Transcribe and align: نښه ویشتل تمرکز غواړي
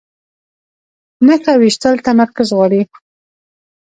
نښه 1.25 1.53
ویشتل 1.61 1.95
تمرکز 2.07 2.49
غواړي 2.57 2.81